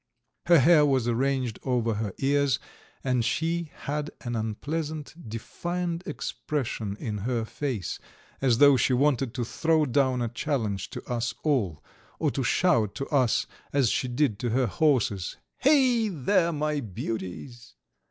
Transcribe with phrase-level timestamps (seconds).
[0.47, 2.57] Her hair was arranged over her ears,
[3.03, 7.99] and she had an unpleasant, defiant expression in her face,
[8.41, 11.83] as though she wanted to throw down a challenge to us all,
[12.17, 17.75] or to shout to us as she did to her horses: "Hey, there, my beauties!"